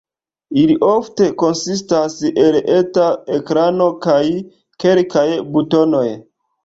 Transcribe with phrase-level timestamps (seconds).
[0.59, 2.15] Ili ofte konsistas
[2.45, 4.19] el eta ekrano kaj
[4.85, 6.07] kelkaj butonoj.